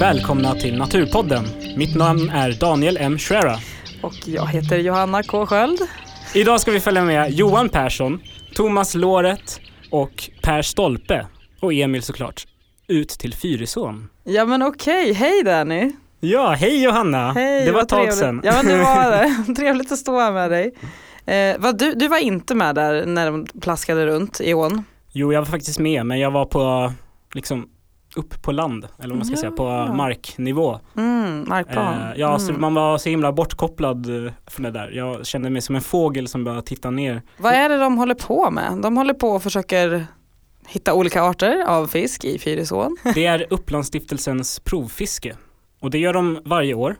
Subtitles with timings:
[0.00, 1.44] välkomna till Naturpodden.
[1.76, 3.18] Mitt namn är Daniel M.
[3.18, 3.56] Schwera.
[4.02, 5.46] Och jag heter Johanna K.
[5.46, 5.78] Sköld.
[6.34, 8.20] Idag ska vi följa med Johan Persson,
[8.54, 11.26] Thomas Låret och Per Stolpe
[11.60, 12.46] och Emil såklart
[12.86, 14.08] ut till Fyrisån.
[14.24, 15.92] Ja men okej, hej Danny.
[16.20, 17.32] Ja, hej Johanna!
[17.32, 18.18] Hej, det var ett tag trevligt.
[18.18, 18.40] sedan.
[18.44, 19.54] Ja men det var det.
[19.56, 20.74] Trevligt att stå här med dig.
[21.26, 24.84] Eh, vad, du, du var inte med där när de plaskade runt i ån?
[25.12, 26.92] Jo, jag var faktiskt med, men jag var på
[27.34, 27.68] liksom
[28.16, 29.40] upp på land, eller vad man ska Ja.
[29.40, 30.80] säga, på marknivå.
[30.96, 31.94] Mm, markplan.
[31.94, 32.60] Eh, ja, så mm.
[32.60, 34.90] man var så himla bortkopplad eh, från det där.
[34.90, 37.22] Jag kände mig som en fågel som bara tittade ner.
[37.36, 38.78] Vad är det de håller på med?
[38.82, 40.06] De håller på och försöker
[40.66, 42.96] hitta olika arter av fisk i Fyrisån.
[43.14, 45.36] Det är Upplandsstiftelsens provfiske
[45.80, 46.96] och det gör de varje år.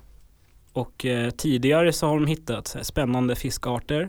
[0.72, 4.08] Och eh, tidigare så har de hittat så här, spännande fiskarter.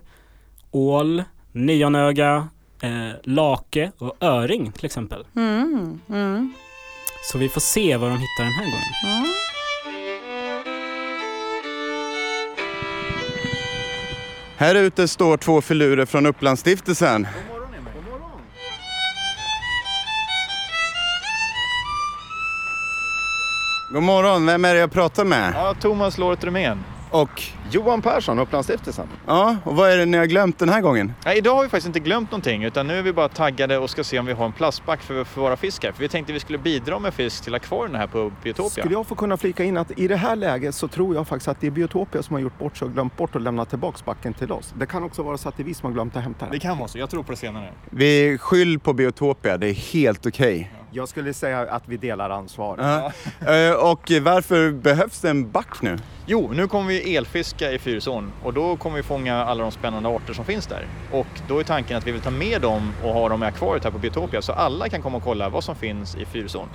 [0.72, 2.48] Ål, nionöga,
[2.82, 5.26] eh, lake och öring till exempel.
[5.36, 6.54] Mm, mm,
[7.31, 8.94] Så vi får se vad de hittar den här gången.
[9.03, 9.28] mm.
[14.58, 17.28] Här ute står två filurer från Upplandsstiftelsen.
[23.89, 25.53] God morgon, vem är det jag pratar med?
[25.55, 26.83] Ja, Thomas Loret Remén.
[27.22, 29.08] Och, Johan Persson, Upplandsstiftelsen.
[29.28, 31.14] ja, och vad är det ni har glömt den här gången?
[31.26, 33.90] Ja, idag har vi faktiskt inte glömt någonting utan nu är vi bara taggade och
[33.90, 35.92] ska se om vi har en plastback för, för våra fiskar.
[35.92, 38.70] För vi tänkte vi skulle bidra med fisk till akvarierna här på Biotopia.
[38.70, 41.48] Skulle jag få kunna flika in att i det här läget så tror jag faktiskt
[41.48, 44.06] att det är Biotopia som har gjort bort sig och glömt bort att lämna tillbaks
[44.06, 44.73] backen till oss.
[44.80, 46.52] Det kan också vara så att det är vi som har glömt att hämta Det
[46.52, 46.60] den.
[46.60, 47.73] kan vara så, jag tror på det senare.
[47.90, 50.72] Vi skyll på Biotopia, det är helt okej.
[50.98, 52.76] Jag skulle säga att vi delar ansvar.
[52.80, 53.12] Ja.
[53.54, 55.98] Eh, Och varför behövs det en back nu?
[56.26, 60.10] Jo, nu kommer vi elfiska i Fyrisån och då kommer vi fånga alla de spännande
[60.10, 60.86] arter som finns där.
[61.12, 63.84] Och då är tanken att vi vill ta med dem och ha dem i akvariet
[63.84, 66.68] här på Biotopia så alla kan komma och kolla vad som finns i Fyrisån.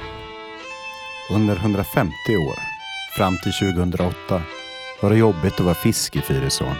[1.34, 2.10] Under 150
[2.48, 2.58] år,
[3.16, 4.42] fram till 2008,
[5.00, 6.74] var det jobbigt att vara fisk i Fyrisån.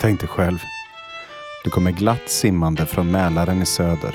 [0.00, 0.58] Tänk dig själv.
[1.64, 4.14] Du kommer glatt simmande från Mälaren i söder,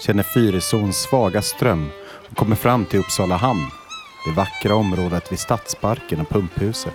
[0.00, 1.90] känner Fyrisåns svaga ström
[2.30, 3.66] och kommer fram till Uppsala hamn.
[4.26, 6.94] Det vackra området vid Stadsparken och pumphuset.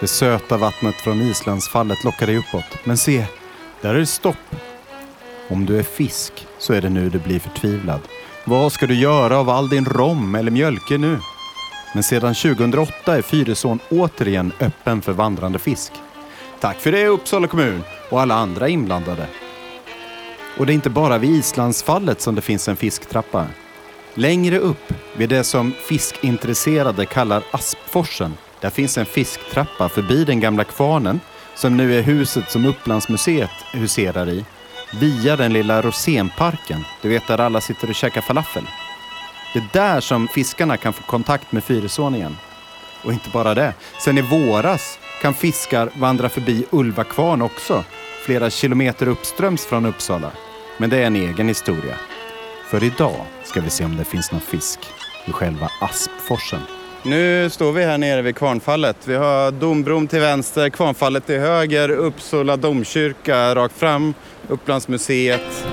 [0.00, 2.84] Det söta vattnet från Islandsfallet lockar dig uppåt.
[2.84, 3.24] Men se,
[3.80, 4.56] där är det stopp.
[5.48, 8.00] Om du är fisk så är det nu du blir förtvivlad.
[8.44, 11.18] Vad ska du göra av all din rom eller mjölke nu?
[11.94, 15.92] Men sedan 2008 är Fyrisån återigen öppen för vandrande fisk.
[16.60, 19.26] Tack för det Uppsala kommun och alla andra inblandade.
[20.56, 23.46] Och det är inte bara vid Islandsfallet som det finns en fisktrappa.
[24.14, 30.64] Längre upp, vid det som fiskintresserade kallar Aspforsen, där finns en fisktrappa förbi den gamla
[30.64, 31.20] kvarnen,
[31.54, 34.44] som nu är huset som Upplandsmuseet huserar i,
[35.00, 38.64] via den lilla Rosénparken, du vet där alla sitter och käkar falafel.
[39.52, 42.36] Det är där som fiskarna kan få kontakt med Fyrisån igen.
[43.04, 43.74] Och inte bara det.
[44.04, 47.84] Sen i våras kan fiskar vandra förbi Ulva kvarn också,
[48.20, 50.30] flera kilometer uppströms från Uppsala.
[50.78, 51.94] Men det är en egen historia.
[52.70, 54.80] För idag ska vi se om det finns någon fisk
[55.26, 56.60] i själva Aspforsen.
[57.02, 58.96] Nu står vi här nere vid Kvarnfallet.
[59.04, 64.14] Vi har Dombron till vänster, Kvarnfallet till höger, Uppsala domkyrka rakt fram,
[64.48, 65.66] Upplandsmuseet.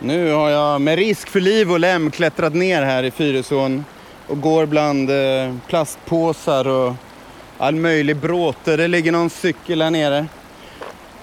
[0.00, 3.84] Nu har jag med risk för liv och lem klättrat ner här i Fyrisån
[4.26, 6.94] och går bland eh, plastpåsar och
[7.58, 8.76] all möjlig bråte.
[8.76, 10.26] Det ligger någon cykel här nere.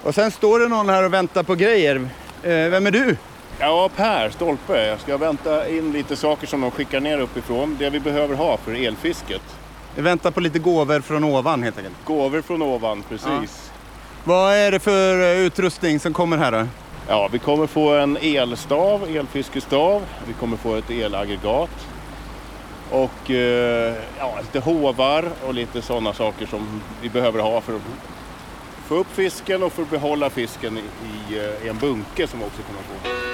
[0.02, 1.96] Och sen står det någon här och väntar på grejer.
[2.42, 3.16] Eh, vem är du?
[3.58, 4.86] Ja, Per Stolpe.
[4.86, 7.76] Jag ska vänta in lite saker som de skickar ner uppifrån.
[7.78, 9.42] Det vi behöver ha för elfisket.
[9.94, 11.96] Jag väntar på lite gåvor från ovan helt enkelt.
[12.04, 13.70] Gåvor från ovan, precis.
[14.24, 16.66] Vad är det för eh, utrustning som kommer här då?
[17.08, 20.06] Ja, vi kommer få en elstav, elfiskestav.
[20.26, 21.86] Vi kommer få ett elaggregat.
[22.90, 27.82] Och eh, ja, lite hovar och lite sådana saker som vi behöver ha för att
[28.86, 32.44] få upp fisken och för att behålla fisken i, i, i en bunke som vi
[32.44, 33.26] också kommer få.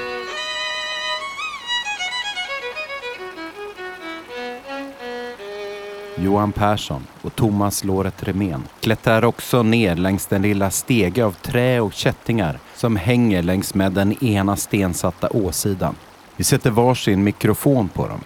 [6.22, 11.80] Johan Persson och Thomas Låret Remén klättrar också ner längs den lilla stege av trä
[11.80, 15.94] och kättingar som hänger längs med den ena stensatta åsidan.
[16.36, 18.20] Vi sätter varsin mikrofon på dem.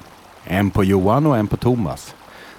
[0.44, 2.14] En på Johan och en på Thomas.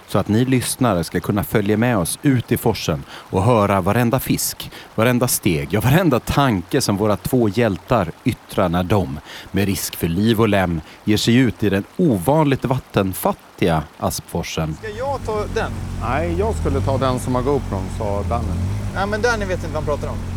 [0.07, 4.19] Så att ni lyssnare ska kunna följa med oss ut i forsen och höra varenda
[4.19, 9.19] fisk, varenda steg, ja varenda tanke som våra två hjältar yttrar när de,
[9.51, 14.77] med risk för liv och lem, ger sig ut i den ovanligt vattenfattiga Aspforsen.
[14.79, 15.71] Ska jag ta den?
[16.01, 18.53] Nej, jag skulle ta den som har GoPron, sa Danne.
[18.95, 20.36] Nej, men Danny vet inte vad han pratar om.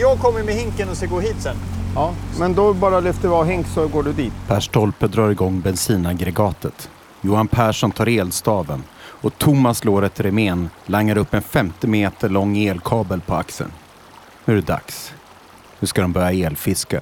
[0.00, 1.56] Jag kommer med hinken och ska gå hit sen.
[1.94, 4.32] Ja, men då bara lyfter vi av hink så går du dit.
[4.48, 6.90] Per Stolpe drar igång bensinaggregatet.
[7.20, 13.20] Johan Persson tar elstaven och Thomas Låret Remén langar upp en 50 meter lång elkabel
[13.20, 13.72] på axeln.
[14.44, 15.12] Nu är det dags.
[15.80, 17.00] Nu ska de börja elfiska.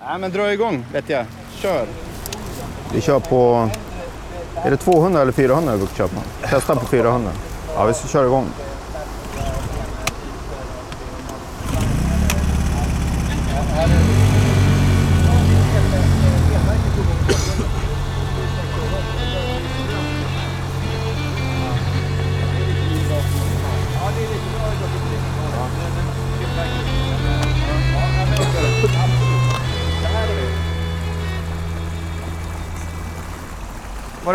[0.00, 1.26] Nej, men dra igång vet jag.
[1.54, 1.86] Kör.
[2.94, 3.70] Vi kör på...
[4.54, 6.20] Är det 200 eller 400 vi kör på?
[6.46, 7.30] Testa på 400.
[7.74, 8.46] Ja, vi ska köra igång.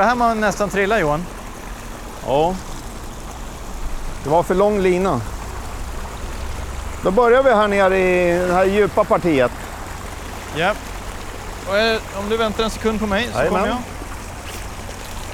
[0.06, 1.26] Här man nästan trillade Johan?
[2.26, 2.56] Ja.
[4.24, 5.22] Det var för lång lina.
[7.04, 9.52] Då börjar vi här nere i det här djupa partiet.
[10.56, 10.74] Ja.
[11.68, 13.62] Och eh, om du väntar en sekund på mig så Jajamän.
[13.62, 13.78] kommer jag.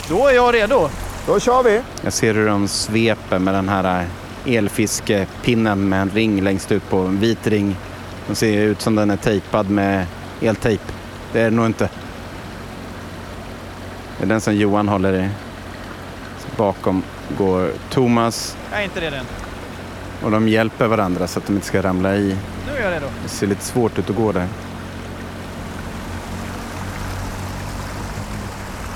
[0.10, 0.90] Då är jag redo.
[1.28, 1.82] Då kör vi.
[2.04, 4.08] Jag ser hur de sveper med den här
[4.46, 7.76] elfiskepinnen med en ring längst ut på en vit ring.
[8.28, 10.06] Den ser ut som den är tejpad med
[10.42, 10.84] eltejp.
[11.34, 11.90] Det är det nog inte.
[14.22, 15.30] Det är den som Johan håller i.
[16.40, 17.04] Så bakom
[17.38, 19.26] går Thomas Jag är inte redo än.
[20.24, 22.38] och de hjälper varandra så att de inte ska ramla i.
[22.68, 23.06] Nu är jag redo.
[23.24, 24.48] Det ser lite svårt ut att gå där.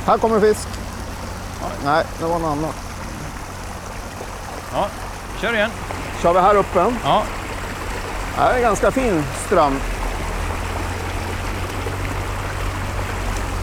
[0.06, 0.68] Här kommer fisk.
[1.86, 2.76] Nej, det var något annat.
[4.74, 4.88] Ja,
[5.42, 5.70] kör igen.
[6.22, 6.86] Kör vi här uppe.
[7.04, 7.24] Ja,
[8.36, 9.74] Det här är ganska fin ström.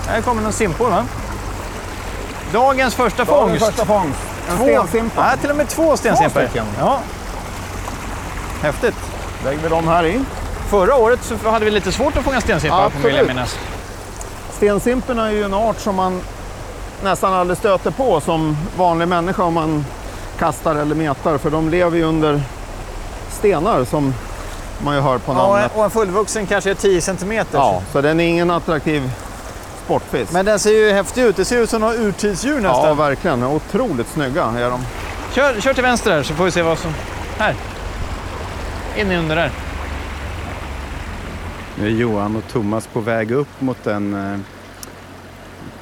[0.07, 1.05] här kommer någon simpor va?
[2.53, 3.67] Dagens första Dagens fångst.
[3.67, 4.19] första fångst.
[4.51, 5.31] En Två- stensimpa.
[5.31, 6.67] Ja, till och med två stycken.
[6.79, 6.99] Ja.
[8.63, 8.95] Häftigt.
[9.45, 10.21] Lägger vi dem här i.
[10.71, 13.07] Förra året så hade vi lite svårt att fånga stensimpar Absolut.
[13.07, 13.59] vill jag minnas.
[14.57, 16.21] Stensimporna är ju en art som man
[17.05, 19.85] nästan aldrig stöter på som vanlig människa om man
[20.39, 21.39] kastar eller metar.
[21.39, 22.43] För de lever ju under
[23.31, 24.15] stenar som
[24.85, 25.71] man ju hör på namnet.
[25.75, 27.59] Ja, och en fullvuxen kanske är 10 centimeter.
[27.59, 29.11] Ja, så den är ingen attraktiv
[29.93, 30.33] sportfisk.
[30.33, 31.37] Men den ser ju häftig ut.
[31.37, 32.85] Det ser ut som några urtidsdjur nästan.
[32.89, 33.45] ja, verkligen.
[33.45, 34.81] Otroligt snygga är de.
[35.35, 36.93] Kör, kör till vänster här så får vi se vad som...
[37.39, 37.55] Här.
[38.97, 39.51] In i under där.
[41.79, 44.39] Nu är Johan och Thomas på väg upp mot en eh,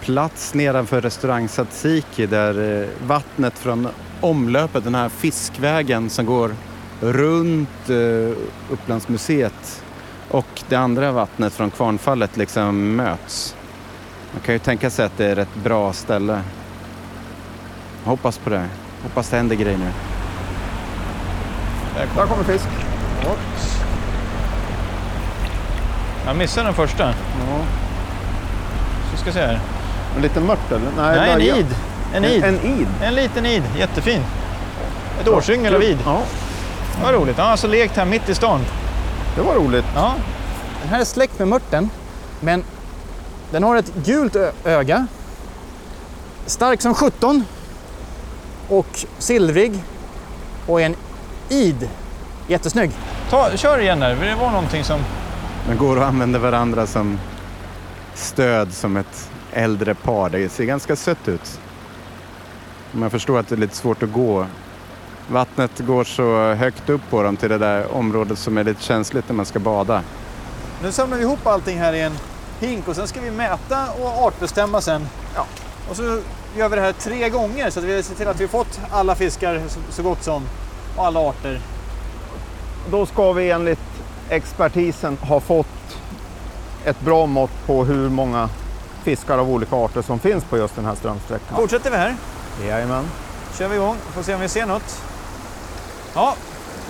[0.00, 3.88] plats nedanför restaurang Tsatsiki där eh, vattnet från
[4.20, 6.54] omlöpet, den här fiskvägen som går
[7.00, 8.36] runt eh,
[8.70, 9.82] Upplandsmuseet
[10.28, 13.56] och det andra vattnet från Kvarnfallet liksom möts.
[14.32, 16.40] Man kan ju tänka sig att det är ett bra ställe.
[18.04, 18.68] Jag hoppas på det.
[19.02, 19.90] Hoppas det händer grejer nu.
[22.16, 22.68] Där kommer fisk.
[26.26, 27.08] Jag missade den första.
[27.08, 27.58] Ja.
[29.10, 29.60] Så ska vi se här.
[30.16, 30.90] En liten mört eller?
[30.96, 31.56] Nej, en börja.
[31.56, 31.66] id.
[32.14, 32.44] En id.
[32.44, 32.86] En, en id?
[33.02, 33.62] En liten id.
[33.78, 34.22] Jättefin.
[35.20, 35.98] Ett årsyngel av id.
[36.04, 36.22] Ja,
[37.02, 37.36] Vad roligt.
[37.36, 38.60] Han har alltså lekt här mitt i stan.
[39.36, 39.84] det var roligt.
[39.94, 40.14] Ja.
[40.82, 41.90] Den här är släkt med mörten,
[42.40, 42.64] men
[43.50, 45.06] den har ett gult öga.
[46.46, 47.44] Stark som 17
[48.68, 49.84] och silvrig
[50.66, 50.96] och är en
[51.48, 51.88] id.
[52.48, 52.90] Jättesnygg.
[53.30, 55.00] Ta, kör igen där, det var någonting som...
[55.68, 57.18] De går och använder varandra som
[58.14, 60.30] stöd som ett äldre par.
[60.30, 61.60] Det ser ganska sött ut.
[62.92, 64.46] Man förstår att det är lite svårt att gå.
[65.28, 69.28] Vattnet går så högt upp på dem till det där området som är lite känsligt
[69.28, 70.02] när man ska bada.
[70.82, 72.12] Nu samlar vi ihop allting här i en
[72.60, 75.08] hink och sen ska vi mäta och artbestämma sen.
[75.34, 75.46] Ja.
[75.90, 76.02] Och så
[76.56, 79.14] gör vi det här tre gånger så att vi ser till att vi fått alla
[79.14, 80.42] fiskar så, gott som
[80.96, 81.60] och alla arter.
[82.90, 83.78] Då ska vi enligt
[84.28, 85.66] expertisen ha fått
[86.84, 88.48] ett bra mått på hur många
[89.04, 91.56] fiskar av olika arter som finns på just den här strömsträckan.
[91.56, 92.16] Fortsätter vi här.
[92.66, 93.04] Jajamän.
[93.58, 93.96] kör vi igång.
[94.14, 95.02] Får se om vi ser något.
[96.14, 96.34] Ja,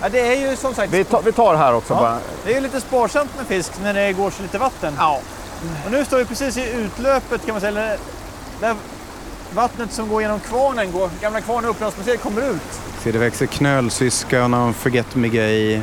[0.02, 2.00] ja det är ju som sagt Vi tar, vi tar här också Ja.
[2.00, 2.18] bara.
[2.44, 4.94] det är ju lite sparsamt med fisk när det går så lite vatten.
[4.98, 5.20] Ja.
[5.84, 7.96] Och nu står vi precis i utlöpet kan man säga.
[8.60, 8.74] Där
[9.54, 12.80] vattnet som går genom kvarnen, går, gamla kvarnen Upplandsmuseet kommer ut.
[13.02, 15.82] Ser det växer knölsyska och någon forget-me-gay,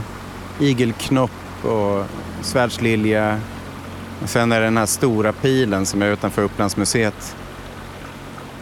[0.60, 1.32] igelknopp
[1.64, 2.06] och
[2.42, 3.42] svärdslilja.
[4.24, 7.36] Och sen är det den här stora pilen som är utanför Upplandsmuseet.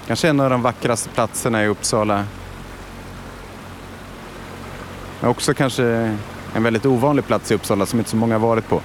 [0.08, 2.26] Kanske en av de vackraste platserna i Uppsala.
[5.20, 5.84] Men också kanske
[6.56, 8.82] en väldigt ovanlig plats i Uppsala som inte så många har varit på.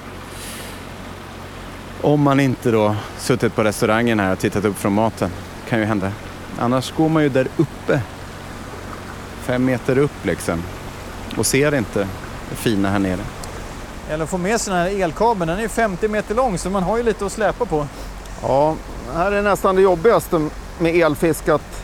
[2.01, 5.29] Om man inte då suttit på restaurangen här och tittat upp från maten.
[5.69, 6.11] kan ju hända.
[6.59, 8.01] Annars går man ju där uppe
[9.41, 10.63] fem meter upp liksom
[11.37, 12.07] och ser inte
[12.49, 13.19] det fina här nere.
[14.09, 15.47] Eller få med sig den här elkabeln.
[15.47, 17.87] Den är ju 50 meter lång så man har ju lite att släpa på.
[18.41, 18.75] Ja,
[19.15, 21.83] här är nästan det jobbigaste med elfisk att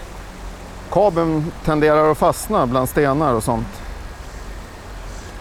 [0.91, 3.67] kabeln tenderar att fastna bland stenar och sånt.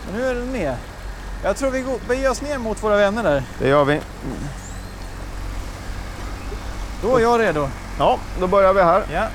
[0.07, 0.75] Men nu är den med.
[1.45, 3.43] Jag tror vi går- beger oss ner mot våra vänner där.
[3.59, 4.01] Det gör vi.
[7.03, 7.69] Då är jag redo.
[7.99, 9.03] Ja, då börjar vi här.
[9.13, 9.27] Ja.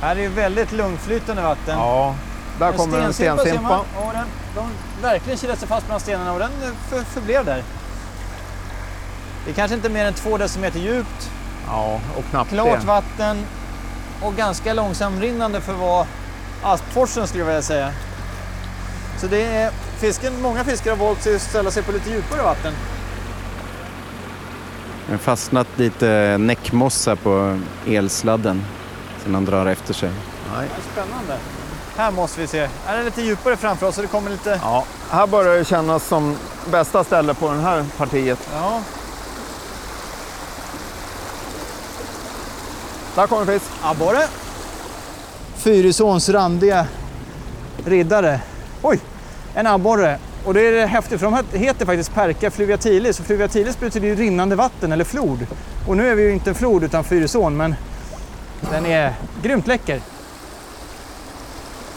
[0.00, 1.78] Här är ju väldigt lugntflytande vatten.
[1.78, 2.14] Ja,
[2.58, 3.78] där kommer en stensimpa.
[3.78, 4.70] Och den, de
[5.02, 6.50] verkligen kilat sig fast bland stenarna och den
[6.88, 7.62] för, förblev där.
[9.44, 11.30] Det är kanske inte mer än två decimeter djupt,
[11.66, 12.86] Ja, och knappt klart det.
[12.86, 13.46] vatten
[14.22, 16.06] och ganska långsamrinnande för vara
[16.62, 17.92] Aspforsen skulle jag vilja säga.
[19.20, 22.72] Så det är, fisken, många fiskare har valt att ställa sig på lite djupare vatten.
[25.10, 28.64] Det har fastnat lite näckmossa på elsladden
[29.24, 30.10] som de drar efter sig.
[30.56, 30.68] Nej.
[30.68, 31.36] Det är spännande.
[31.96, 32.68] Här måste vi se.
[32.86, 34.60] Här är det lite djupare framför oss så det kommer lite...
[34.62, 36.36] Ja, här börjar det kännas som
[36.70, 38.38] bästa ställe på det här partiet.
[38.54, 38.80] Ja,
[43.14, 43.64] Där kommer fisk.
[43.82, 44.22] abborre.
[45.56, 46.86] Fyrisåns randiga
[47.84, 48.40] riddare.
[48.82, 49.00] Oj,
[49.54, 50.18] en abborre.
[50.44, 54.56] Och det är häftigt för de heter faktiskt Perca fluviatilis och fluviatilis betyder ju rinnande
[54.56, 55.46] vatten eller flod.
[55.88, 57.74] Och nu är vi ju inte en flod utan Fyrisån men
[58.70, 60.00] den är grymt läcker.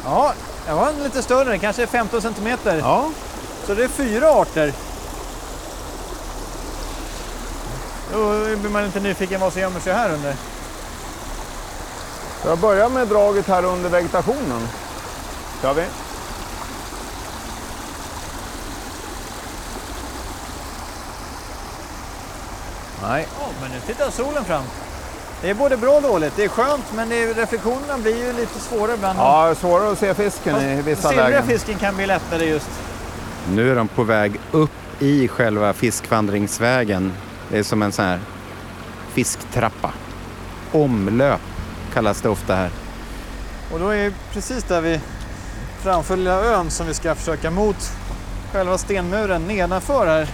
[0.05, 0.33] Ja,
[0.65, 2.77] den var lite större, kanske 15 centimeter.
[2.77, 3.09] Ja,
[3.67, 4.73] Så det är fyra arter.
[8.11, 10.35] Då blir man lite nyfiken vad som gömmer sig här under.
[12.45, 14.67] jag börjar med draget här under vegetationen.
[15.61, 15.83] Kör vi.
[23.07, 23.27] Nej.
[23.39, 24.63] Ja, men nu tittar solen fram.
[25.41, 26.33] Det är både bra och dåligt.
[26.35, 29.19] Det är skönt, men det är, reflektionerna blir ju lite svårare ibland.
[29.19, 31.47] Ja, svårare att se fisken i Fast vissa silvriga lägen.
[31.47, 32.69] fisken kan bli lättare just.
[33.51, 37.13] Nu är de på väg upp i själva fiskvandringsvägen.
[37.49, 38.19] Det är som en sån här
[39.13, 39.91] fisktrappa.
[40.71, 41.41] Omlöp
[41.93, 42.69] kallas det ofta här.
[43.73, 44.99] Och då är precis där vi
[45.81, 47.91] framför lilla ön som vi ska försöka mot
[48.53, 50.27] själva stenmuren nedanför här.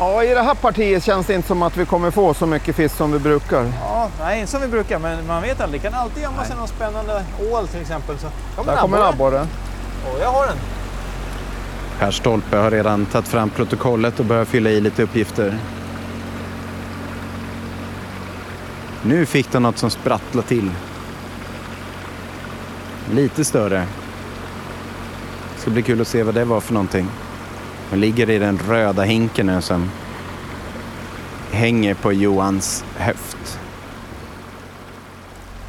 [0.00, 2.76] Ja, i det här partiet känns det inte som att vi kommer få så mycket
[2.76, 3.72] fisk som vi brukar.
[3.80, 5.82] Ja, nej, inte som vi brukar, men man vet aldrig.
[5.82, 8.18] Det kan alltid gömma sig någon spännande ål till exempel.
[8.18, 8.26] Så.
[8.56, 9.46] Kommer Där kommer en abborre.
[10.12, 10.56] Och jag har den.
[11.98, 15.58] Per Stolpe har redan tagit fram protokollet och börjat fylla i lite uppgifter.
[19.02, 20.70] Nu fick de något som sprattlade till.
[23.12, 23.86] Lite större.
[25.54, 27.08] Det ska bli kul att se vad det var för någonting.
[27.90, 29.90] Den ligger i den röda hinken nu som
[31.52, 33.58] hänger på Johans höft.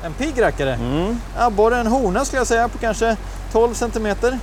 [0.04, 0.74] En pigg rackare.
[0.74, 1.16] Mm.
[1.38, 3.18] Abborre, en hona skulle jag säga på kanske
[3.52, 4.40] 12 centimeter.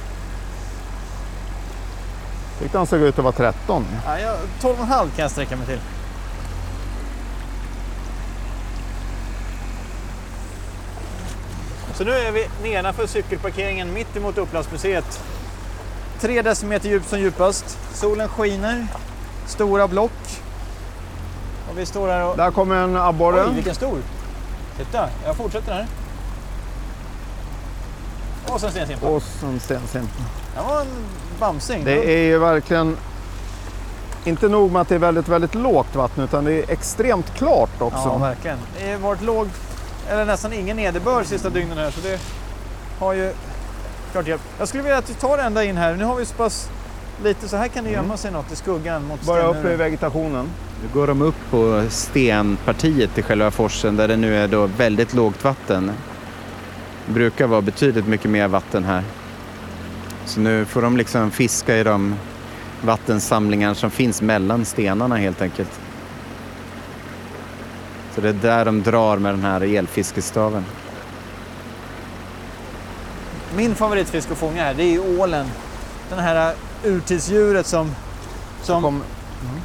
[2.59, 3.87] Tyckte han såg ut att vara 13.
[4.07, 5.81] Ja, jag, 12,5 kan jag sträcka mig till.
[11.95, 15.21] Så nu är vi nedanför cykelparkeringen mitt emot Upplandsmuseet.
[16.21, 17.79] Tre decimeter djup som djupast.
[17.95, 18.87] Solen skiner.
[19.47, 20.13] Stora block.
[21.71, 22.37] Och vi står här och...
[22.37, 23.45] Där kommer en abborre.
[23.47, 23.99] Oj, vilken stor!
[24.77, 25.87] Titta, jag fortsätter här.
[28.49, 29.07] Och sen stensimpa.
[29.07, 30.23] Och så en stensimpa.
[30.55, 30.87] Det var en
[31.41, 31.85] bamsing.
[31.85, 32.97] Det är ju verkligen
[34.25, 37.81] inte nog med att det är väldigt, väldigt lågt vatten utan det är extremt klart
[37.83, 37.99] också.
[38.05, 38.59] Ja, verkligen.
[38.79, 39.49] Det har varit låg,
[40.11, 42.21] eller nästan ingen nederbörd sista dygnen här så det
[42.99, 43.33] har ju
[44.17, 44.45] klart hjälpt.
[44.59, 45.97] Jag skulle vilja att du tar ända in här.
[45.97, 46.69] Nu har vi så pass
[47.25, 50.49] lite så här kan det gömma sig något i skuggan mot Börja upp i vegetationen.
[50.83, 55.15] Nu går de upp på stenpartiet i själva forsen där det nu är då väldigt
[55.15, 55.93] lågt vatten.
[57.07, 59.03] Det brukar vara betydligt mycket mer vatten här.
[60.25, 62.15] Så nu får de liksom fiska i de
[62.83, 65.81] vattensamlingar som finns mellan stenarna helt enkelt.
[68.15, 70.65] Så det är där de drar med den här elfiskestaven.
[73.57, 75.47] Min favoritfisk att fånga här det är ålen.
[76.11, 77.95] Den här urtidsdjuret som,
[78.63, 79.03] som, Kom,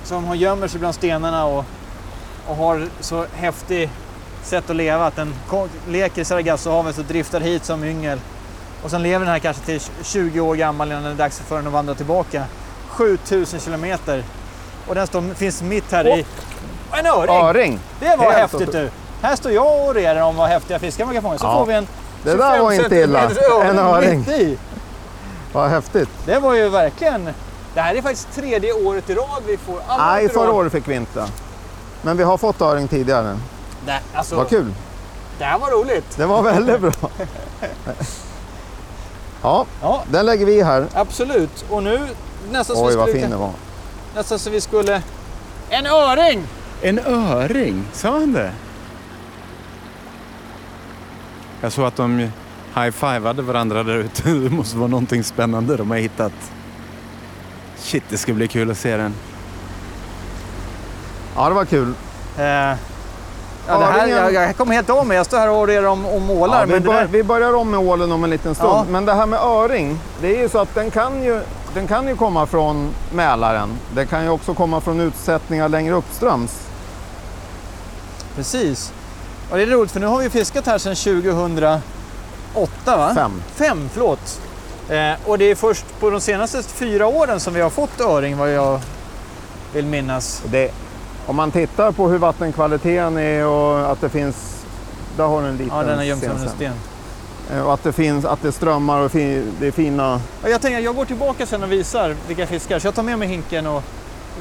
[0.04, 1.66] som har- gömmer sig bland stenarna och,
[2.48, 3.90] och har så häftig
[4.44, 5.06] sätt att leva.
[5.06, 5.34] Att den
[5.88, 8.20] leker i Sargassohavet och driftar hit som yngel.
[8.84, 11.56] Och sen lever den här kanske till 20 år gammal innan det är dags för
[11.56, 12.44] den att vandra tillbaka.
[12.90, 14.24] 7000 kilometer.
[14.88, 16.26] Och den står, finns mitt här i...
[16.92, 17.36] En öring!
[17.36, 17.80] öring!
[18.00, 18.90] Det var Helt häftigt du!
[19.22, 21.38] Här står jag och rerar om vad häftiga fiskar man kan fånga.
[21.38, 21.58] Så Ja.
[21.60, 21.88] får vi en
[22.24, 23.32] Det där 25 var inte illa.
[23.64, 24.26] En öring.
[25.54, 26.10] Vad häftigt.
[26.26, 27.30] Det var ju verkligen...
[27.74, 29.82] Det här är faktiskt tredje året i rad vi får.
[29.88, 31.26] Alla Nej, förra året fick vi inte.
[32.02, 33.38] Men vi har fått öring tidigare.
[33.86, 34.74] Det, alltså, Vad kul.
[35.40, 36.18] det här var roligt.
[36.18, 36.92] Det var väldigt bra.
[39.42, 40.86] Ja, Ja, den lägger vi här.
[40.94, 41.66] absolut.
[41.70, 42.00] Och nu
[42.52, 43.52] nästan så Oj vi vad skulle, fin den var.
[44.16, 45.02] nästan så vi skulle...
[45.70, 46.48] En öring!
[46.82, 48.52] En öring, sa han det?
[51.62, 52.32] Jag såg att de
[52.76, 54.30] high-fivade varandra där ute.
[54.30, 56.34] Det måste vara någonting spännande de har hittat.
[57.78, 59.14] Shit, det ska bli kul att se den.
[61.36, 61.94] Ja, det var kul.
[62.38, 62.76] Eh, ja,
[63.68, 65.18] det här, jag, jag kommer helt av mig.
[65.18, 66.60] Jag står här och orerar om, om ålar.
[66.60, 68.72] Ja, vi, men bör, där, vi börjar om med ålen om en liten stund.
[68.72, 68.86] Ja.
[68.90, 71.42] Men det här med öring, det är ju så att den kan ju,
[71.74, 73.70] den kan ju komma från Mälaren.
[73.96, 76.68] Den kan ju också komma från utsättningar längre uppströms.
[78.36, 78.94] precis.
[79.52, 81.82] Och det är roligt för nu har vi fiskat här sedan 2008
[82.86, 83.12] va?
[83.16, 83.42] Fem.
[83.56, 84.42] Fem, förlåt.
[84.90, 88.38] Eh, och det är först på de senaste fyra åren som vi har fått öring
[88.38, 88.80] vad jag
[89.74, 90.44] vill minnas.
[90.52, 90.72] Det,
[91.26, 94.64] om man tittar på hur vattenkvaliteten är och att det finns...
[95.18, 96.50] Där har du en liten Ja, den som en stensäm.
[96.56, 96.74] sten.
[97.54, 99.12] Eh, Och att det, finns, att det strömmar och
[99.60, 102.80] det är fina, Ja, Jag tänker jag går tillbaka sen och visar vilka fiskar.
[102.80, 103.84] Så jag tar med mig hinken och...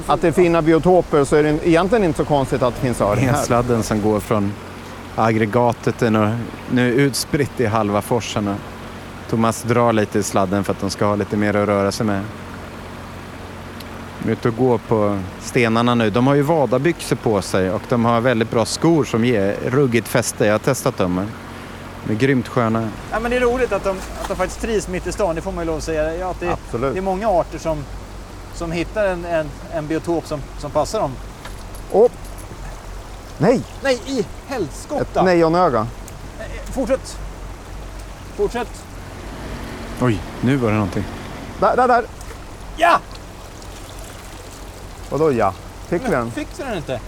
[0.07, 3.01] att det är fina biotoper så är det egentligen inte så konstigt att det finns
[3.01, 3.43] öring här.
[3.43, 4.53] Sladden som går från
[5.15, 6.37] aggregatet är nu,
[6.71, 8.47] nu utspritt i halva forsen.
[8.47, 8.57] och
[9.29, 12.05] Thomas drar lite i sladden för att de ska ha lite mer att röra sig
[12.05, 12.23] med.
[14.19, 16.09] De är ute och går på stenarna nu.
[16.09, 20.07] De har ju vadarbyxor på sig och de har väldigt bra skor som ger ruggigt
[20.07, 20.45] fäste.
[20.45, 21.27] Jag har testat dem.
[22.05, 22.89] De är grymt sköna.
[23.11, 25.41] Ja, men det är roligt att de, att de faktiskt trivs mitt i stan, det
[25.41, 26.15] får man ju lov att säga.
[26.15, 26.93] Ja, att det, Absolut.
[26.93, 27.83] det är många arter som,
[28.53, 31.11] som hittar en, en, en biotop som, som passar dem.
[31.91, 32.11] Och,
[33.41, 35.23] nej, Nej, i ett helskotta!
[35.23, 35.87] nejonöga.
[36.73, 37.17] Fortsätt!
[38.35, 38.83] Fortsätt!
[40.01, 41.03] Oj, nu var det någonting.
[41.59, 42.05] Där, där, där.
[42.77, 42.99] Ja!
[45.09, 45.53] Vadå ja?
[45.87, 46.31] Fick vi den?
[46.31, 46.99] Fick du den inte?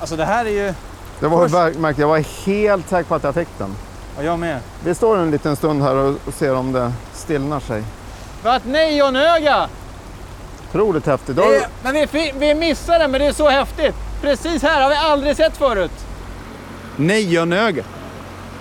[0.00, 0.74] Alltså det här är ju...
[1.20, 1.98] Det var märkligt.
[2.00, 3.74] Jag var helt säker på att jag fick den.
[4.16, 4.60] Ja, jag med.
[4.84, 7.82] Vi står en liten stund här och ser om det stillnar sig.
[8.42, 9.68] Vi har ett nejonöga!
[10.68, 11.36] Otroligt häftigt.
[11.36, 13.94] Då Det är, men vi, vi missade men det är så häftigt.
[14.20, 16.06] Precis här har vi aldrig sett förut.
[16.96, 17.84] Nejonöga.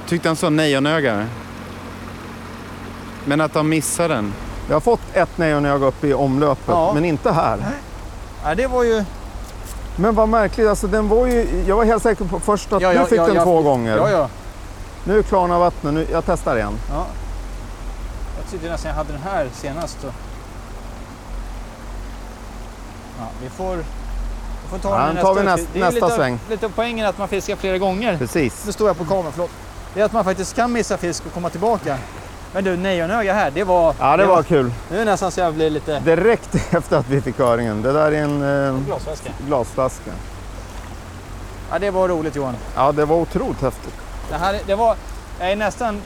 [0.08, 1.28] Tyckte han sa nejonöga.
[3.26, 4.34] Men att de missade den.
[4.67, 6.91] Vi har fått ett nejonöga upp i omlöpet, Ja.
[6.93, 7.58] men inte här.
[8.43, 9.04] Ja, det var ju...
[9.95, 12.93] Men vad märkligt, alltså den var ju, jag var helt säker på först att Ja,
[12.93, 13.43] du fick ja, den ja.
[13.43, 13.98] två gånger.
[13.98, 14.30] Ja, ja.
[15.04, 16.74] Nu klarnar vattnet, nu, jag testar igen.
[16.89, 17.06] ja.
[18.41, 19.98] Jag tyckte nästan jag hade den här senast.
[20.02, 20.08] Då.
[23.19, 23.78] Ja, vi får,
[24.69, 25.67] får ta Ja, den tar vi nästa.
[25.73, 26.39] det nästa lite, sväng.
[26.49, 28.17] Lite av poängen att man fiskar flera gånger.
[28.17, 28.65] Precis.
[28.65, 29.51] Nu står jag på kameran, förlåt.
[29.93, 31.97] Det är att man faktiskt kan missa fisk och komma tillbaka.
[32.53, 33.95] Men du, nejonöga här, det var...
[33.99, 34.71] Ja, det var kul.
[34.89, 35.99] Nu är det nästan så jag blir lite...
[35.99, 37.82] Direkt efter att vi fick öringen.
[37.82, 38.79] Det där är en eh,
[39.47, 40.12] glasflaska.
[41.71, 42.55] Ja, det var roligt Johan.
[42.75, 43.93] Ja, det var otroligt häftigt.
[44.29, 44.95] Det här, är- det var...
[45.39, 46.01] Jag är nästan...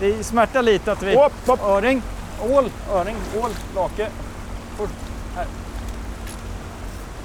[0.00, 1.14] Det smärtar lite att vi...
[1.16, 1.60] Hopp, hopp.
[1.64, 2.02] Öring,
[2.50, 4.08] ål, öring, ål, lake.
[5.36, 5.46] Här.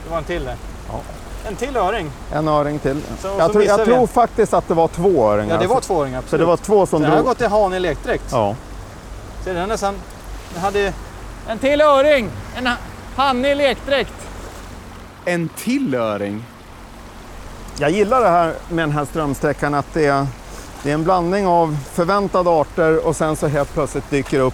[0.03, 0.55] Det var en till där.
[0.91, 0.99] Ja.
[1.47, 2.11] En till öring.
[2.33, 3.01] En öring till.
[3.21, 5.55] Så- jag så tror, jag tror faktiskt att det var två öringar.
[5.55, 6.19] Ja, det var Så- två öringar.
[6.19, 6.41] Så Absolut.
[6.41, 7.25] det var två som Så den har drog.
[7.27, 8.23] gått till han i lekdräkt.
[8.31, 8.55] Ja.
[9.43, 9.95] Så den är nästan...
[10.53, 10.93] Den hade
[11.47, 12.29] en till öring.
[12.57, 12.75] En ha-
[13.15, 14.13] hanne i lekdräkt.
[15.25, 16.43] En till öring.
[17.79, 20.27] Jag gillar det här med den här strömsträckan att det är,
[20.83, 24.53] det är en blandning av förväntade arter och sen så helt plötsligt dyker upp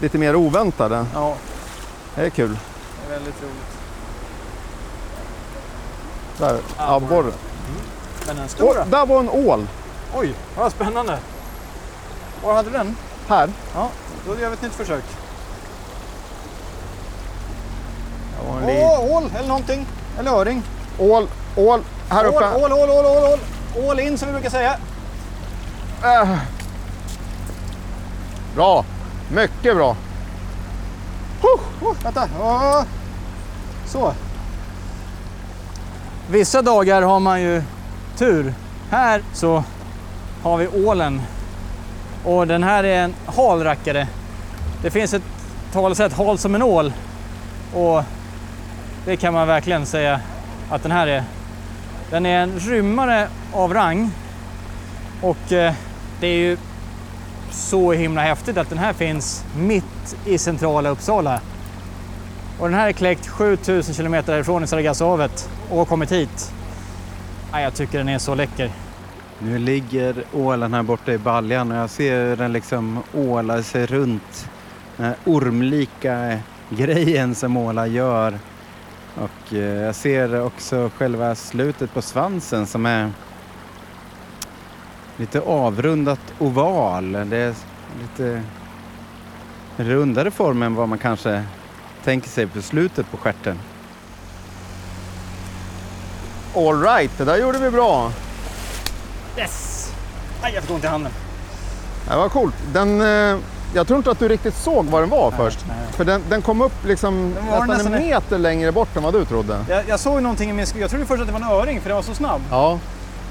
[0.00, 1.06] lite mer oväntade.
[1.14, 1.34] Ja,
[2.14, 2.50] Det är kul.
[3.08, 3.81] det är väldigt roligt.
[6.42, 7.32] Där, abborre.
[8.26, 8.80] Men den stora.
[8.82, 9.66] Och där var en ål.
[10.14, 11.18] Oj, vad spännande.
[12.44, 12.96] Var hade du den?
[13.28, 13.50] Här.
[13.74, 13.88] Ja,
[14.26, 15.04] då gör vi ett nytt försök.
[18.66, 19.86] Li- Åh, ål eller någonting.
[20.18, 20.62] Eller öring.
[20.98, 21.80] ål, ål.
[22.08, 22.54] Här uppe.
[22.54, 23.38] Ål, ål, ål, ål, ål,
[23.86, 24.00] ål.
[24.00, 24.76] In som vi brukar säga.
[26.02, 26.28] Äh.
[28.54, 28.84] Bra.
[29.32, 29.96] Mycket bra.
[31.42, 32.28] Oh, vänta.
[32.40, 32.82] Åh.
[33.86, 34.12] Så.
[36.30, 37.62] Vissa dagar har man ju
[38.16, 38.54] tur.
[38.90, 39.64] Här så
[40.42, 41.22] har vi ålen.
[42.24, 44.08] Och den här är en hal rackare.
[44.82, 45.22] Det finns ett
[45.72, 46.92] talesätt, hal som en ål.
[47.74, 48.02] Och
[49.04, 50.20] det kan man verkligen säga
[50.70, 51.24] att den här är.
[52.10, 54.10] Den är en rymmare av rang.
[55.22, 55.74] Och eh,
[56.20, 56.56] det är ju
[57.50, 61.40] så himla häftigt att den här finns mitt i centrala Uppsala.
[62.58, 66.52] Och den här är kläckt 7000 kilometer härifrån i Sargassohavet och har kommit hit.
[67.52, 68.70] Ja, jag tycker den är så läcker.
[69.38, 73.86] Nu ligger ålen här borta i baljan och jag ser hur den liksom ålar sig
[73.86, 74.48] runt
[74.96, 76.38] den här ormlika
[76.70, 78.38] grejen som ålar gör.
[79.14, 83.10] Och eh, jag ser också själva slutet på svansen som är
[85.16, 87.12] lite avrundat oval.
[87.12, 87.54] Det är
[88.00, 88.42] lite
[89.76, 91.44] rundare form än vad man kanske
[92.04, 93.58] tänker sig på slutet på stjärten.
[96.56, 98.12] All right, det där gjorde vi bra.
[99.38, 99.90] Yes!
[100.42, 101.12] Aj, jag fick ont i handen.
[102.08, 102.54] Det var coolt.
[102.72, 103.38] Den, eh,
[103.74, 105.58] jag tror inte att du riktigt såg vad den var först.
[105.68, 105.76] nej.
[105.92, 108.96] För den, den kom upp liksom Den var nästan, nästan en en- meter längre bort
[108.96, 109.64] än vad du trodde.
[109.68, 110.82] Jag, jag såg någonting i min skugga.
[110.84, 112.40] Jag trodde först att det var en öring för den var så snabb.
[112.50, 112.78] Ja,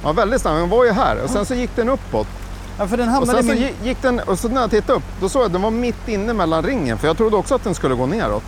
[0.02, 0.56] den var väldigt snabb.
[0.56, 2.28] Den var ju här och sen så gick den uppåt.
[2.80, 3.74] Ja, för den Och hamnade sen i så min...
[3.88, 6.08] gick den, och så när jag tittade upp, då såg jag att den var mitt
[6.08, 6.98] inne mellan ringen.
[6.98, 8.44] För jag trodde också att den skulle gå neråt.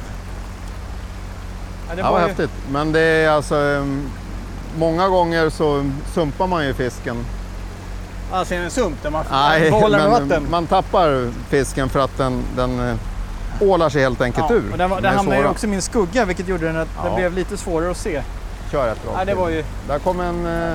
[1.98, 2.28] Ja, det var var ju...
[2.28, 2.52] häftigt.
[2.72, 3.56] Men det är alltså...
[3.56, 4.10] um,
[4.78, 7.26] Många gånger så sumpar man ju fisken.
[8.32, 10.48] Alltså en sump där man Nej, behåller med vatten.
[10.50, 12.96] man tappar fisken för att den, den eh,
[13.60, 14.72] ålar sig helt enkelt Ja, ur.
[14.72, 16.88] och den, var, De den hamnade ju också i min skugga vilket gjorde den att
[17.04, 17.10] Ja.
[17.10, 18.22] det blev lite svårare att se.
[18.72, 20.74] Kör ett Nej, det var ju Där kom en eh,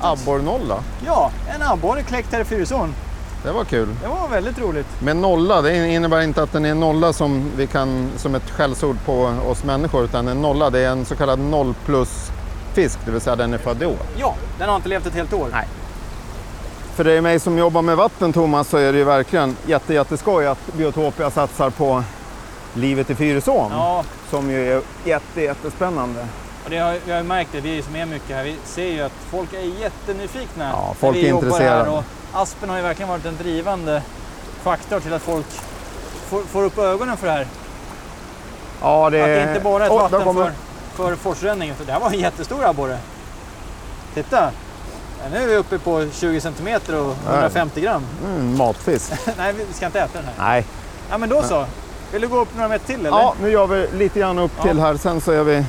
[0.00, 0.78] abborrnolla.
[1.06, 2.94] Ja, en abborre kläckt här i Fyrisån.
[3.44, 3.88] Det var kul.
[4.02, 4.86] Det var väldigt roligt.
[5.02, 8.50] Men nolla, det innebär inte att den är en nolla som, vi kan, som ett
[8.50, 10.04] skällsord på oss människor.
[10.04, 12.28] Utan en nolla, det är en så kallad noll plus
[12.74, 12.98] fisk.
[13.04, 13.96] Det vill säga den är född i år.
[14.16, 15.48] Ja, den har inte levt ett helt år.
[15.52, 15.66] Nej.
[16.94, 19.94] För dig och mig som jobbar med vatten Thomas så är det ju verkligen jätte,
[19.94, 22.04] jätteskoj att Biotopia satsar på
[22.74, 23.70] livet i Fyrisån.
[23.72, 26.26] Ja, Som ju är jätte, jättespännande.
[26.64, 28.88] och det har, vi har ju märkt det, vi som är mycket här, vi ser
[28.88, 30.70] ju att folk är jättenyfikna.
[30.72, 32.02] Ja, när folk är intresserade.
[32.34, 34.02] Aspen har ju verkligen varit en drivande
[34.62, 35.46] faktor till att folk
[36.28, 37.46] får, får upp ögonen för det här.
[38.80, 40.52] Ja, det Att det inte bara är ett där vatten kommer-
[40.94, 41.70] för, för forsränning.
[41.70, 42.98] utan Det här var en jättestor abborre.
[44.14, 44.50] Titta!
[45.30, 48.06] Nu är vi uppe på 20 centimeter och 150 gram.
[48.24, 49.12] Mm, matfisk.
[49.38, 50.48] Nej, vi ska inte äta den här.
[50.48, 50.64] Nej.
[51.10, 51.66] Ja, men då så.
[52.12, 53.10] Vill du gå upp några meter till eller?
[53.18, 54.62] Ja, nu gör vi lite grann upp Ja.
[54.62, 54.96] till här.
[54.96, 55.64] Sen så är vi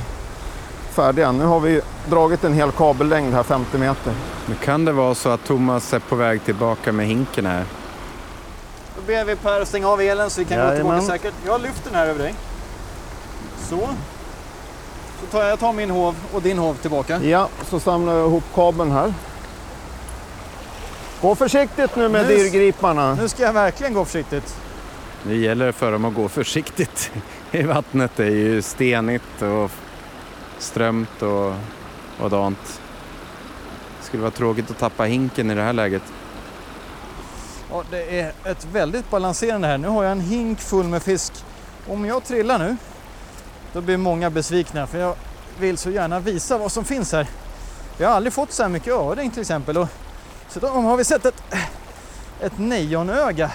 [0.92, 1.32] färdiga.
[1.32, 4.12] Nu har vi dragit en hel kabellängd här, 50 meter.
[4.46, 7.64] Nu kan det vara så att Thomas är på väg tillbaka med hinken här.
[8.96, 11.02] Då ber vi Per stänga av elen så vi kan gå tillbaka Jajamän.
[11.06, 11.34] säkert.
[11.46, 12.34] Jag lyfter den här över dig.
[13.68, 13.88] Så.
[15.20, 17.22] Så tar jag, jag tar min hov och din hov tillbaka.
[17.22, 19.14] Ja, så samlar jag ihop kabeln här.
[21.20, 23.14] Gå försiktigt nu med Nu- dyrgriparna.
[23.14, 24.56] Nu ska jag verkligen gå försiktigt.
[25.22, 27.10] Det gäller för dem att gå försiktigt
[27.52, 28.10] i vattnet.
[28.16, 29.70] Det är ju stenigt och
[30.58, 31.52] strömt och,
[32.20, 32.80] och dant.
[33.98, 36.02] Det skulle vara tråkigt att tappa hinken i det här läget.
[37.70, 39.78] Ja, det är ett väldigt balanserande här.
[39.78, 41.32] Nu har jag en hink full med fisk.
[41.88, 42.76] Om jag trillar nu,
[43.72, 45.14] då blir många besvikna för jag
[45.58, 47.26] vill så gärna visa vad som finns här.
[47.98, 49.78] Jag har aldrig fått så här mycket öring till exempel.
[49.78, 49.88] Och
[50.48, 51.42] så då har vi sett ett,
[52.40, 53.50] ett nejonöga.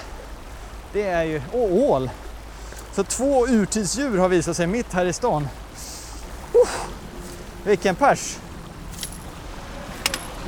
[0.93, 2.09] Det är ju, och ål.
[2.93, 5.47] Så två urtidsdjur har visat sig mitt här i stan.
[6.53, 6.69] Oh,
[7.63, 8.37] vilken pers!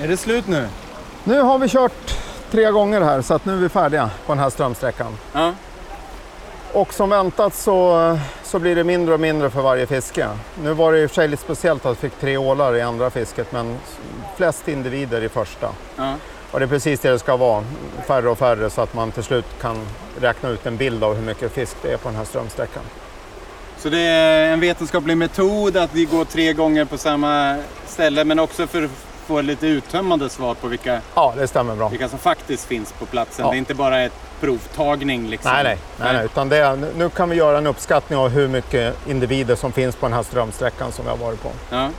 [0.01, 0.67] Är det slut nu?
[1.23, 2.17] Nu har vi kört
[2.51, 5.17] tre gånger här så att nu är vi färdiga på den här strömsträckan.
[5.33, 5.53] Ja.
[6.73, 10.27] Och som väntat så, så blir det mindre och mindre för varje fiske.
[10.63, 12.81] Nu var det i och för sig lite speciellt att vi fick tre ålar i
[12.81, 13.77] andra fisket men
[14.37, 15.69] flest individer i första.
[15.95, 16.15] ja.
[16.51, 17.63] Och det är precis det det ska vara,
[18.07, 19.77] färre och färre så att man till slut kan
[20.21, 22.83] räkna ut en bild av hur mycket fisk det är på den här strömsträckan.
[23.77, 28.39] Så det är en vetenskaplig metod att vi går tre gånger på samma ställe men
[28.39, 28.89] också för
[29.23, 31.89] få lite uttömmande svar på vilka, Ja, det stämmer bra.
[31.89, 33.45] vilka som faktiskt finns på platsen.
[33.45, 33.51] Ja.
[33.51, 35.51] Det är inte bara ett provtagning liksom.
[35.51, 36.25] Nej, nej, nej, nej.
[36.25, 39.95] Utan det är, nu kan vi göra en uppskattning av hur mycket individer som finns
[39.95, 41.49] på den här strömsträckan som vi har varit på.
[41.69, 41.89] Ja.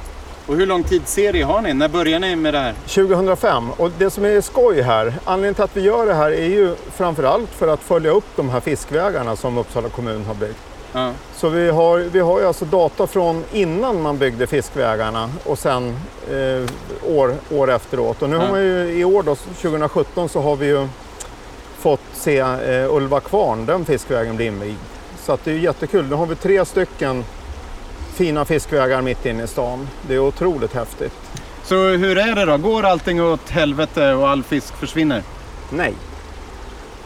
[0.46, 1.74] Och hur lång tidsserie har ni?
[1.74, 2.72] När börjar ni med det här?
[2.86, 6.48] 2005 och det som är skoj här, anledningen till att vi gör det här är
[6.48, 10.58] ju framförallt för att följa upp de här fiskvägarna som Uppsala kommun har byggt.
[10.94, 11.12] Ja.
[11.36, 15.96] Så vi har, vi har ju alltså data från innan man byggde fiskvägarna och sen
[16.30, 16.70] eh,
[17.16, 18.22] år, år efteråt.
[18.22, 20.88] Och nu har man ju i år då, 2017 så har vi ju
[21.78, 24.78] fått se eh, Ulva kvarn, den fiskvägen bli invigd.
[25.18, 26.06] Så att det är jättekul.
[26.06, 27.24] Nu har vi tre stycken
[28.14, 29.88] fina fiskvägar mitt inne i stan.
[30.08, 31.12] Det är otroligt häftigt.
[31.62, 32.56] Så hur är det då?
[32.56, 35.22] Går allting åt helvete och all fisk försvinner?
[35.70, 35.94] Nej.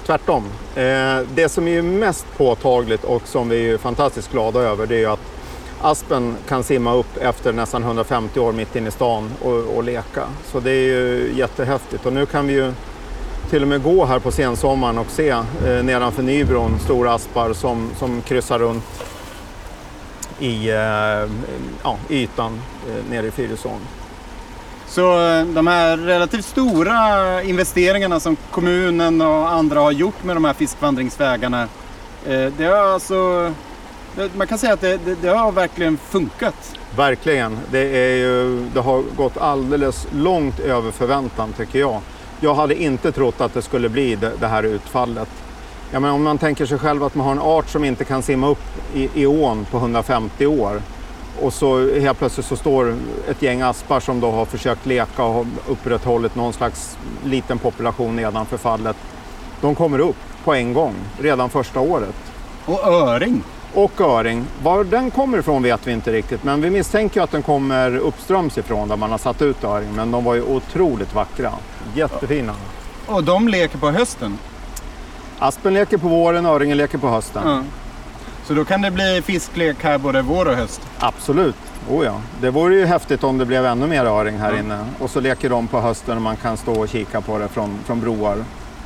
[0.08, 0.44] Tvärtom.
[0.74, 5.08] Eh, det som är mest påtagligt och som vi är fantastiskt glada över det är
[5.08, 5.20] att
[5.80, 10.22] aspen kan simma upp efter nästan 150 år mitt inne i stan och, och leka.
[10.44, 12.72] Så det är ju jättehäftigt och nu kan vi ju
[13.50, 15.44] till och med gå här på sensommaren och se eh,
[15.82, 19.04] nedanför Nybron stora aspar som, som kryssar runt
[20.38, 21.30] i eh,
[21.82, 23.80] ja, ytan eh, nere i Fyrisån.
[24.88, 30.44] Så eh, de här relativt stora investeringarna som kommunen och andra har gjort med de
[30.44, 31.62] här fiskvandringsvägarna.
[32.26, 33.52] Eh, det har alltså,
[34.36, 36.78] man kan säga att det, det, det har verkligen funkat.
[36.96, 37.58] Verkligen.
[37.70, 42.00] Det, är ju, det har gått alldeles långt över förväntan tycker jag.
[42.40, 45.28] Jag hade inte trott att det skulle bli det, det här utfallet.
[45.92, 48.22] Ja, men om man tänker sig själv att man har en art som inte kan
[48.22, 50.82] simma upp i, i ån på 150 år
[51.42, 52.94] och så helt plötsligt så står
[53.28, 58.16] ett gäng aspar som då har försökt leka och har upprätthållit någon slags liten population
[58.16, 58.96] nedanför fallet.
[59.60, 62.14] De kommer upp på en gång redan första året.
[62.66, 63.42] Och öring.
[63.74, 64.44] Och öring.
[64.62, 68.58] Var den kommer ifrån vet vi inte riktigt men vi misstänker att den kommer uppströms
[68.58, 69.88] ifrån där man har satt ut öring.
[69.94, 71.52] Men de var ju otroligt vackra.
[71.94, 72.54] Jättefina.
[73.06, 74.38] Och de leker på hösten.
[75.38, 77.42] Aspen leker på våren, öringen leker på hösten.
[77.44, 77.62] Ja.
[78.48, 80.80] Så då kan det bli fisklek här både vår och höst.
[80.98, 81.56] Absolut.
[81.90, 82.20] Oh ja.
[82.40, 84.58] Det vore ju häftigt om det blev ännu mer öring här Ja.
[84.58, 84.84] inne.
[84.98, 87.78] Och så leker de på hösten och man kan stå och kika på det från,
[87.86, 88.36] från broar.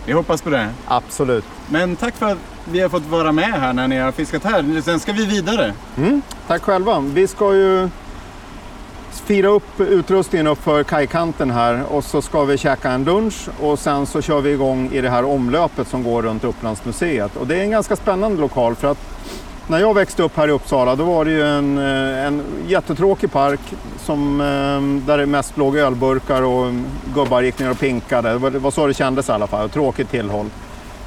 [0.07, 0.69] Vi hoppas på det.
[0.87, 1.45] Absolut.
[1.69, 4.81] Men tack för att vi har fått vara med här när ni har fiskat här.
[4.85, 5.73] Sen ska vi vidare.
[5.97, 6.23] Mm.
[6.47, 7.01] Tack själva.
[7.01, 7.89] Vi ska ju
[9.11, 13.79] fira upp utrustningen upp för kajkanten här och så ska vi käka en lunch och
[13.79, 17.37] sen så kör vi igång i det här omlöpet som går runt Upplandsmuseet.
[17.37, 18.99] Och det är en ganska spännande lokal för att
[19.73, 23.33] när jag växte upp här i Uppsala då var det ju en, eh, en jättetråkig
[23.33, 23.61] park
[23.99, 26.73] som, eh, där det mest låg ölburkar och
[27.15, 28.31] gubbar gick ner och pinkade.
[28.31, 30.47] Det var, det var så det kändes i alla fall, ett tråkigt tillhåll.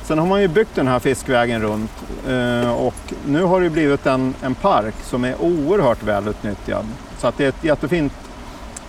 [0.03, 1.91] Sen har man ju byggt den här fiskvägen runt
[2.27, 6.85] eh, och nu har det blivit en, en park som är oerhört välutnyttjad.
[7.17, 8.13] Så att det är ett jättefint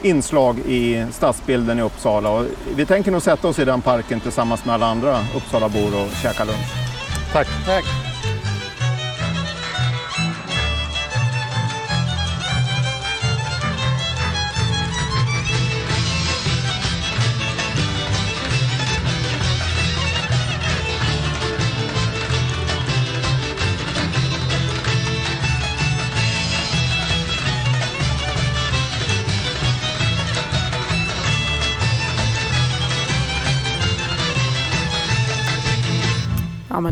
[0.03, 2.31] inslag i stadsbilden i Uppsala.
[2.31, 2.45] Och
[2.77, 6.45] vi tänker nog sätta oss i den parken tillsammans med alla andra Uppsalabor och käka
[6.45, 6.73] lunch.
[7.33, 7.49] Tack.
[7.67, 8.15] Tack.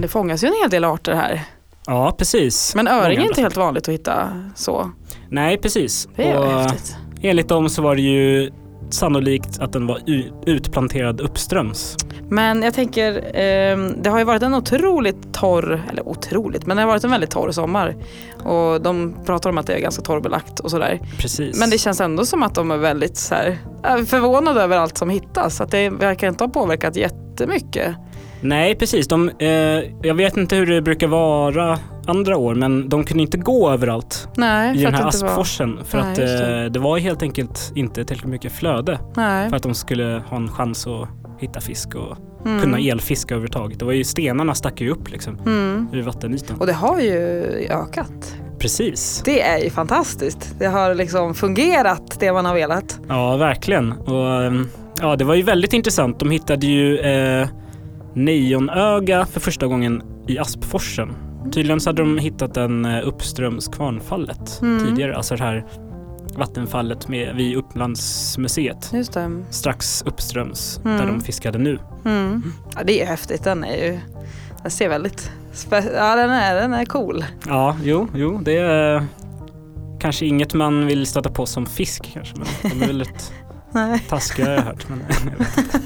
[0.04, 1.42] Det fångas ju en hel del arter här.
[1.86, 2.74] Ja, precis.
[2.74, 4.90] Men öring är inte helt vanligt att hitta så.
[5.28, 6.08] Nej, precis.
[6.16, 6.96] Det är Och häftigt.
[7.22, 8.50] enligt dem så var det ju
[8.90, 9.98] sannolikt att den var
[10.46, 11.96] utplanterad uppströms.
[12.28, 16.82] Men jag tänker, ehm, det har ju varit en otroligt torr, eller otroligt, men det
[16.82, 17.96] har varit en väldigt torr sommar.
[18.44, 21.00] Och de pratar om att det är ganska torrbelagt och sådär.
[21.18, 21.60] Precis.
[21.60, 24.98] Men det känns ändå som att de är väldigt så här, äh, förvånade över allt
[24.98, 25.60] som hittas.
[25.60, 26.96] Att det verkar inte ha påverkat
[27.40, 27.94] jättemycket.
[28.40, 29.08] Nej, precis.
[29.08, 29.48] De, eh,
[30.02, 34.28] jag vet inte hur det brukar vara andra år, men de kunde inte gå överallt
[34.36, 35.28] Nej, i den här inte var...
[35.30, 35.78] askforsen.
[35.84, 36.62] För Nej, att det.
[36.64, 39.48] eh, det var helt enkelt inte tillräckligt mycket flöde Nej.
[39.48, 41.08] för att de skulle ha en chans att
[41.40, 42.16] hitta fisk och
[42.46, 42.60] Mm.
[42.62, 43.78] kunna elfiska överhuvudtaget.
[43.78, 45.88] Det var ju stenarna stack ju upp liksom Mm.
[45.92, 46.60] ur vattenytan.
[46.60, 47.12] Och det har ju
[47.70, 48.36] ökat.
[48.58, 49.22] Precis.
[49.24, 50.54] Det är ju fantastiskt.
[50.58, 53.00] Det har liksom fungerat det man har velat.
[53.08, 53.92] Ja, verkligen.
[53.92, 54.68] Och, ehm,
[55.00, 56.18] ja, det var ju väldigt intressant.
[56.20, 57.48] De hittade ju eh,
[58.14, 61.12] neonöga för första gången i Aspforsen.
[61.52, 64.86] Tydligen så hade de hittat den eh, uppströms Kvarnfallet Mm.
[64.86, 65.16] tidigare.
[65.16, 65.64] Alltså det här
[66.36, 68.90] vattenfallet med, vid Upplandsmuseet.
[68.94, 69.30] Just det.
[69.50, 70.96] Strax uppströms Mm.
[70.98, 71.78] där de fiskade nu.
[72.04, 72.42] Mm.
[72.76, 73.44] Ja, det är ju häftigt.
[73.44, 73.98] Den är ju,
[74.62, 75.30] den ser väldigt,
[75.72, 77.24] ja den är, den är cool.
[77.46, 79.04] Ja, jo, jo, det är
[80.00, 82.34] kanske inget man vill stöta på som fisk kanske.
[82.36, 83.32] Men de är väldigt
[83.74, 84.02] Nej.
[84.08, 84.88] taskiga har jag hört.
[84.88, 85.80] Men jag vet inte.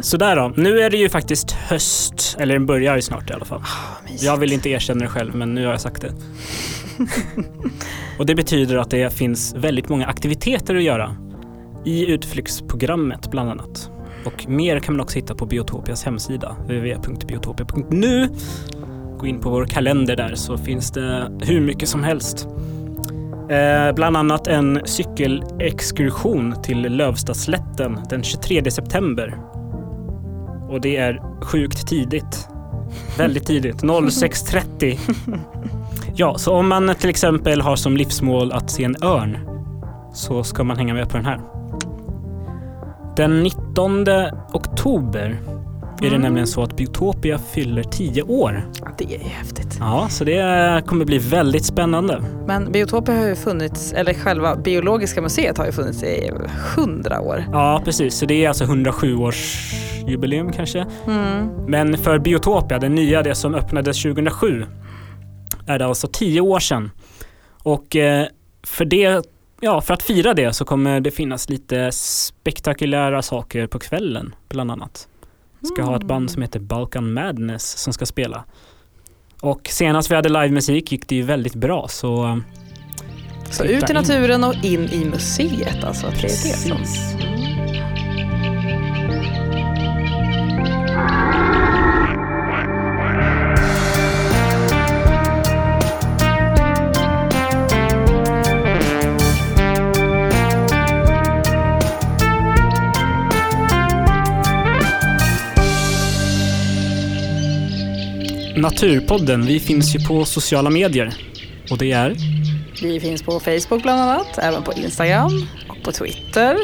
[0.00, 3.44] Sådär då, nu är det ju faktiskt höst, eller den börjar ju snart i alla
[3.44, 3.62] fall.
[4.20, 6.12] Jag vill inte erkänna det själv, men nu har jag sagt det.
[8.18, 11.16] Och det betyder att det finns väldigt många aktiviteter att göra
[11.84, 13.90] i utflyktsprogrammet bland annat.
[14.24, 18.28] Och mer kan man också hitta på Biotopias hemsida, www.biotopia.nu.
[19.18, 22.48] Gå in på vår kalender där så finns det hur mycket som helst.
[23.50, 29.38] Eh, bland annat en cykelexkursion till Lövstaslätten den 23 september.
[30.68, 32.48] Och det är sjukt tidigt.
[33.18, 34.98] Väldigt tidigt, 06.30.
[36.14, 39.38] Ja, så om man till exempel har som livsmål att se en örn
[40.14, 41.40] så ska man hänga med på den här.
[43.16, 44.06] Den 19
[44.52, 45.38] oktober
[46.06, 48.70] är det nämligen så att Biotopia fyller 10 år.
[48.80, 49.76] Ja, det är häftigt.
[49.80, 52.24] Ja, så det kommer bli väldigt spännande.
[52.46, 56.30] Men Biotopia har ju funnits, eller själva biologiska museet har ju funnits i
[56.76, 57.44] hundra år.
[57.52, 58.14] Ja, precis.
[58.14, 60.86] Så det är alltså 107-årsjubileum kanske.
[61.06, 61.48] Mm.
[61.66, 64.66] Men för Biotopia, den nya, det som öppnades 2007,
[65.66, 66.90] är det alltså 10 år sedan.
[67.62, 68.26] Och eh,
[68.62, 69.26] för det
[69.60, 74.70] Ja, för att fira det så kommer det finnas lite spektakulära saker på kvällen, bland
[74.70, 75.08] annat.
[75.62, 78.44] Ska ha ett band som heter Balkan Madness som ska spela.
[79.40, 82.24] Och senast vi hade livemusik gick det ju väldigt bra, så...
[82.26, 82.36] eh,
[83.50, 83.94] Så ut i in.
[83.94, 86.06] naturen och in i museet alltså.
[86.06, 86.78] Det är det som...
[108.60, 111.14] Naturpodden, vi finns ju på sociala medier.
[111.70, 112.16] Och det är
[112.82, 116.56] Vi finns på Facebook bland annat, även på Instagram och på Twitter.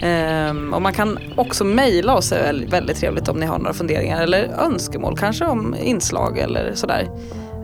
[0.00, 3.72] Ehm, och man kan också mejla oss, det är väldigt, trevligt om ni har några
[3.72, 7.08] funderingar eller önskemål kanske om inslag eller sådär.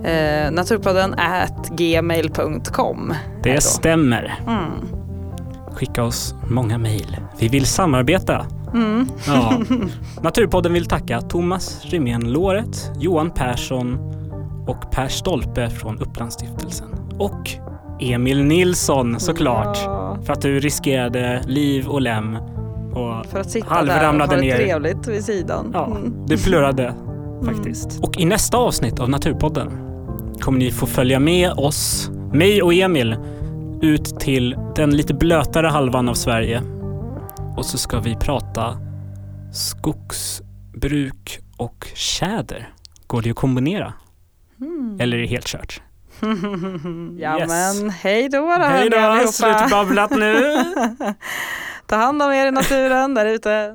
[0.04, 3.14] Ehm, naturpodden at gmail.com.
[3.42, 3.60] Det då.
[3.60, 4.40] stämmer.
[4.46, 4.70] Mm.
[5.72, 7.16] Skicka oss många mejl.
[7.38, 8.46] Vi vill samarbeta.
[8.74, 9.08] Mm.
[9.26, 9.58] Ja.
[10.22, 13.98] Naturpodden vill tacka Thomas Rymén Låret, Johan Persson
[14.66, 16.88] och Per Stolpe från Upplandsstiftelsen.
[17.18, 17.50] Och
[18.00, 19.78] Emil Nilsson såklart.
[19.84, 22.36] Ja, För att du riskerade liv och lem.
[22.94, 24.56] Och för att sitta där och ha det ner.
[24.56, 25.70] trevligt vid sidan.
[25.72, 26.12] Ja, Mm.
[26.26, 26.94] du plurrade
[27.44, 28.00] faktiskt.
[28.02, 29.70] Och i nästa avsnitt av Naturpodden
[30.40, 33.16] kommer ni få följa med oss, mig och Emil,
[33.82, 36.62] ut till den lite blötare halvan av Sverige.
[37.56, 38.76] Och så ska vi prata
[39.52, 42.68] skogsbruk och tjäder.
[43.06, 43.92] Går det att kombinera?
[44.98, 45.80] Eller är det helt kört?
[47.18, 47.48] Ja Yes.
[47.48, 49.32] men hej då då Hej då, allihopa.
[49.32, 50.56] sluta babblat nu!
[51.86, 53.74] Ta hand om er i naturen där ute.